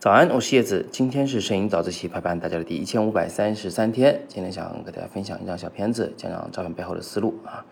[0.00, 0.86] 早安，我是叶子。
[0.92, 4.22] 今天是摄影早自习陪伴大家的第一千五百三十三天。
[4.28, 7.66] 今天想给大家分享一张小片子，讲讲照片背后的思路啊。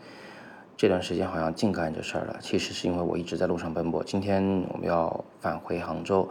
[0.77, 4.03] 这段时间好像净干这事儿了，其实是因为我一直在路上奔波。
[4.03, 4.43] 今天
[4.73, 6.29] 我们要返回杭州，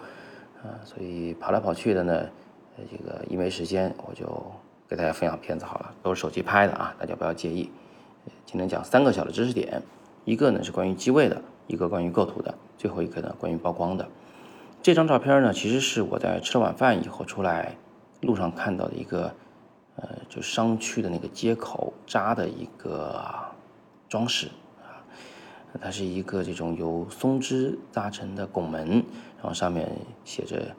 [0.64, 2.30] 啊，所以跑来跑去的呢，
[2.92, 4.26] 这个一没时间，我就
[4.90, 7.72] 给大家分享片子好了，都是手机拍的啊，大家不要介意。
[8.46, 9.82] 今天讲三个小的知识点，
[10.26, 14.06] 一个呢是关于机位的，一个关于构图的，最后一个呢关于曝光的。
[14.86, 17.76] 这张照片呢，其实是我在吃了晚饭以后出来
[18.22, 19.34] 路上看到的一个，
[19.96, 23.20] 呃，就商区的那个街口扎的一个
[24.08, 24.46] 装饰
[24.84, 25.02] 啊，
[25.82, 29.04] 它是一个这种由松枝扎成的拱门，
[29.38, 29.90] 然后上面
[30.24, 30.76] 写着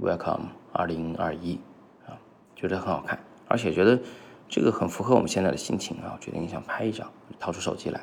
[0.00, 1.60] “Welcome 二零二一”，
[2.08, 2.16] 啊，
[2.56, 4.00] 觉得很好看，而且觉得
[4.48, 7.06] 这个很符合我们现在的心情啊，决定想拍一张，
[7.38, 8.00] 掏出手机来。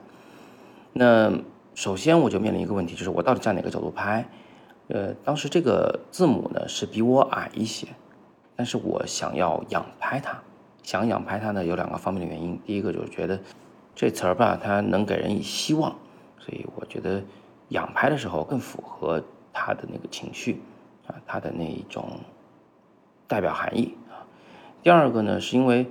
[0.94, 1.34] 那
[1.74, 4.24] 首先我就面临一个问题，就是我到底站哪个角度拍？
[4.90, 7.88] 呃，当时这个字母呢是比我矮一些，
[8.56, 10.42] 但是我想要仰拍它，
[10.82, 12.58] 想仰拍它呢有两个方面的原因。
[12.66, 13.38] 第一个就是觉得
[13.94, 15.94] 这词儿吧，它能给人以希望，
[16.40, 17.22] 所以我觉得
[17.70, 20.62] 仰拍的时候更符合它的那个情绪
[21.06, 22.20] 啊，它的那一种
[23.28, 24.24] 代表含义啊。
[24.82, 25.86] 第二个呢，是因为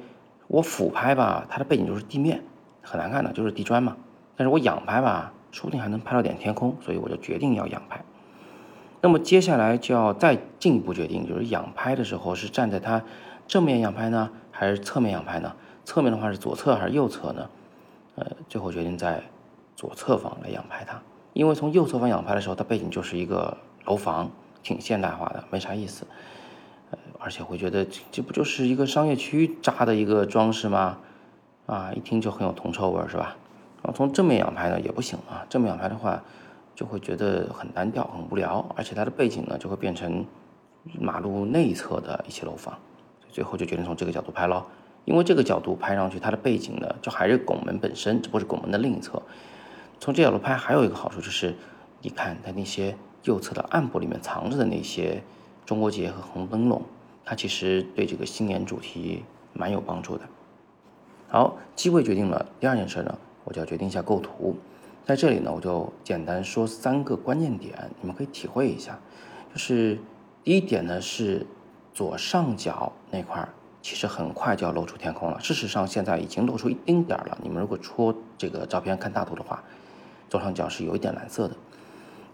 [0.46, 2.42] 我俯拍吧，它的背景就是地面，
[2.80, 3.94] 很难看的，就是地砖嘛。
[4.36, 8.02] 但是我仰拍吧，说不定还能拍到点天空，所以我就决定要仰拍。
[9.06, 13.00] 那么接下来就要再进一步决定，就是仰拍的时候是站在它
[13.46, 15.54] 正面仰拍呢，还是侧面仰拍呢？
[15.84, 17.48] 侧面的话是左侧还是右侧呢？
[18.16, 19.22] 呃，最后决定在
[19.76, 21.00] 左侧方来仰拍它，
[21.34, 24.28] 因为从右侧方仰拍的时候，它背景就是一个楼房，
[24.64, 26.04] 挺现代化的，没啥意思。
[26.90, 30.98] 呃，而且会觉得这不就是一个商业区扎的一个装饰吗？
[31.66, 33.36] 啊，一听就很有铜臭味，是吧？
[33.84, 36.20] 然后从正面仰拍呢也不行啊，正面仰拍的话。
[36.76, 40.24] 就会觉得很单调、很无聊，而且它的背景呢就会变成
[41.00, 42.78] 马路内侧的一些楼房，
[43.30, 44.64] 最后就决定从这个角度拍了。
[45.06, 49.22] 因为这个角度拍上去，它的背景呢就还是拱门本身，只不过是拱门的另一侧。
[49.98, 51.54] 从这角度拍还有一个好处就是，
[52.02, 55.22] 你看它那些右侧的暗部里面藏着的那些
[55.64, 56.82] 中国结和红灯笼，
[57.24, 60.24] 它其实对这个新年主题蛮有帮助的。
[61.28, 64.56] 好，机会决定了，第二件事呢，我就要决定一下构图。
[65.06, 68.98] 在这里呢，我就简单说三个关键点，你们可以体会一下。
[69.52, 69.96] 就是
[70.42, 71.46] 第一点呢，是
[71.94, 73.48] 左上角那块，
[73.80, 75.38] 其实很快就要露出天空了。
[75.38, 77.38] 事实上，现在已经露出一丁点儿了。
[77.40, 79.62] 你们如果戳这个照片看大图的话，
[80.28, 81.54] 左上角是有一点蓝色的。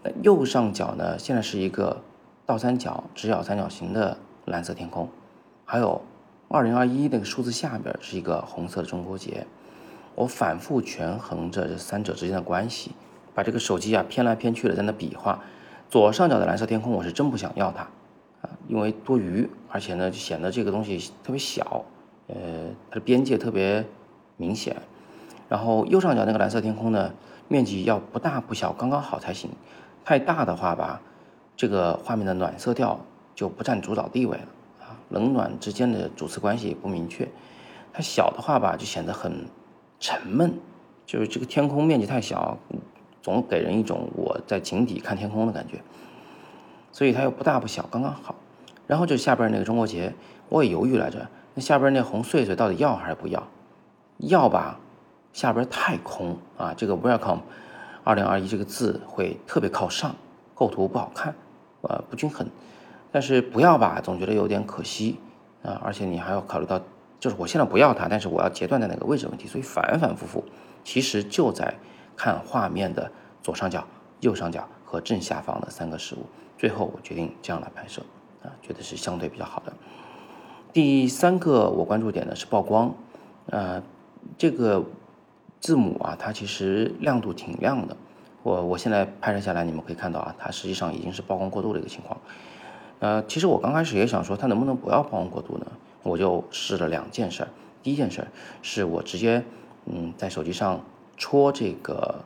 [0.01, 2.01] 那右上角呢，现在是一个
[2.43, 5.07] 倒三角、直角三角形的蓝色天空，
[5.63, 6.01] 还有
[6.47, 9.45] 二零二一那个数字下边是一个红色的中国结。
[10.15, 12.91] 我反复权衡着这三者之间的关系，
[13.33, 15.39] 把这个手机啊偏来偏去的在那比划。
[15.89, 17.81] 左上角的蓝色天空，我是真不想要它
[18.41, 21.83] 啊，因为多余，而且呢显得这个东西特别小，
[22.27, 22.35] 呃，
[22.89, 23.85] 它的边界特别
[24.37, 24.75] 明显。
[25.49, 27.11] 然后右上角那个蓝色天空呢，
[27.47, 29.49] 面积要不大不小，刚刚好才行。
[30.05, 31.01] 太大的话吧，
[31.55, 32.99] 这个画面的暖色调
[33.33, 34.47] 就不占主导地位了
[34.81, 37.27] 啊，冷暖之间的主次关系也不明确。
[37.91, 39.45] 它小的话吧，就显得很。
[40.03, 40.53] 沉闷，
[41.05, 42.57] 就是这个天空面积太小，
[43.21, 45.79] 总给人一种我在井底看天空的感觉。
[46.91, 48.35] 所以它又不大不小，刚刚好。
[48.85, 50.13] 然后就下边那个中国结，
[50.49, 53.41] 我也犹豫来着，那下边那红穗穗到底要还是不要？
[54.17, 54.77] 要吧，
[55.31, 57.39] 下边太空啊，这个 Welcome
[58.03, 60.13] 二零二一这个字会特别靠上，
[60.53, 61.33] 构图不好看，
[61.79, 62.45] 呃，不均衡。
[63.09, 65.17] 但是不要吧，总觉得有点可惜
[65.63, 66.81] 啊，而且你还要考虑到。
[67.23, 70.43] 就是我现在不要它，但是我要截断在哪个位置问题，所以反反复复，
[70.83, 71.73] 其实就在
[72.17, 73.09] 看画面的
[73.41, 73.87] 左上角、
[74.19, 76.25] 右上角和正下方的三个事物。
[76.57, 78.01] 最后我决定这样来拍摄，
[78.43, 79.71] 啊，觉得是相对比较好的。
[80.73, 82.93] 第三个我关注点呢是曝光，
[83.45, 83.81] 呃，
[84.37, 84.83] 这个
[85.61, 87.95] 字母啊，它其实亮度挺亮的。
[88.41, 92.19] 我我现在拍摄下来，你们可以看到啊，它实际上已经是曝光过度的一个情况。
[92.99, 95.65] 呃，其实我刚开始也想说，它能不能不要曝光过度呢？
[96.03, 97.49] 我就试了两件事儿，
[97.81, 98.27] 第一件事儿
[98.61, 99.43] 是我直接
[99.85, 100.83] 嗯在手机上
[101.17, 102.23] 戳这个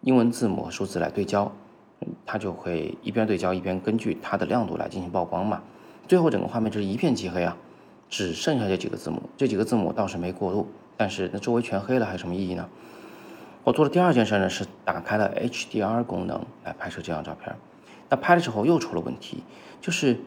[0.00, 1.52] 英文字母和数字来对焦，
[2.24, 5.62] 它就会一边对焦一边根据它的亮度来进行曝光嘛。
[6.06, 7.56] 最后整个画面就是一片漆黑啊，
[8.08, 10.66] 只剩下这几个字母，这几个字母倒是没过度，
[10.96, 12.66] 但是那周围全黑了还有什么意义呢？
[13.64, 17.54] 我做的第二件事呢是打开了 HDR 功能来拍摄这张照片，
[18.08, 19.42] 那拍的时候又出了问题，
[19.82, 20.18] 就是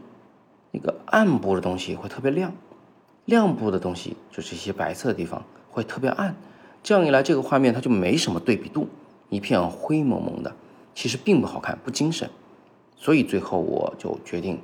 [0.69, 2.53] 那个暗部的东西会特别亮。
[3.25, 6.35] 亮部的东西，就是一些白色的地方会特别暗，
[6.83, 8.87] 这样一来，这个画面它就没什么对比度，
[9.29, 10.53] 一片灰蒙蒙的，
[10.93, 12.29] 其实并不好看，不精神。
[12.95, 14.59] 所以最后我就决定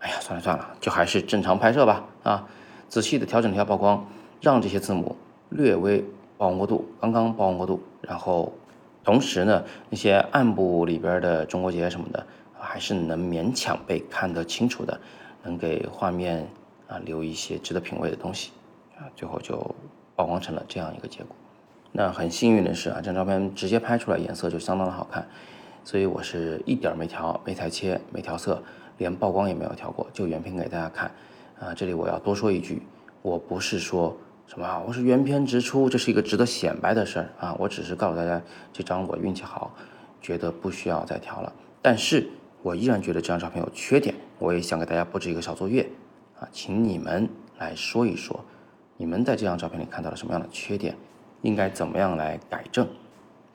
[0.00, 2.04] 哎呀，算了算了，就还是正常拍摄吧。
[2.22, 2.48] 啊，
[2.88, 4.06] 仔细的调整一下曝光，
[4.40, 5.16] 让这些字母
[5.50, 6.00] 略微
[6.36, 7.80] 曝光过度，刚刚曝光过度。
[8.00, 8.52] 然后，
[9.04, 12.26] 同时呢，那些暗部里边的中国结什么的，
[12.58, 15.00] 还是能勉强被看得清楚的，
[15.42, 16.48] 能给画面
[16.88, 18.50] 啊留一些值得品味的东西。
[18.98, 19.56] 啊，最后就
[20.16, 21.36] 曝光成了这样一个结果。
[21.92, 25.24] 那很幸运的是啊，这张照片直接拍出来颜色就相当的好看，
[25.84, 28.60] 所以我是一点没调、没裁切、没调色，
[28.96, 31.10] 连曝光也没有调过，就原片给大家看。
[31.60, 32.82] 啊，这里我要多说一句，
[33.22, 38.42] 我不是说什么我是原片直出，这是一个值得显摆的事儿啊，我只是告诉大家
[38.72, 39.72] 这张我运气好，
[40.20, 41.52] 觉得不需要再调了。
[41.80, 42.28] 但是
[42.62, 45.88] 我依然觉得这张照片有缺点，我也想给大家布置一个小作业
[46.40, 48.44] 啊，请你们来说一说，
[48.96, 50.96] 你们在这张照片里看到了什么样的缺点？
[51.42, 52.86] 应该怎么样来改正？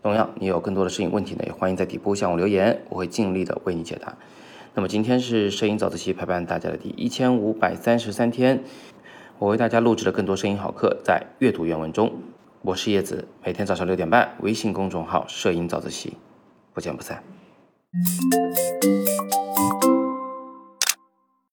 [0.02, 4.18] 同样，你有更多的摄影问题呢，也欢迎在底部向我留言，我会尽力的为你解答。
[4.74, 8.64] 那么今天是摄影早自习陪伴大家的第一千五百三十三天，
[9.40, 12.12] 我为大家录制了更多摄影好课，在阅读原文中。
[12.64, 16.18] 我是叶子，每天早上六点半，微信公众号“摄影早自习”，
[16.74, 17.24] 不见不散。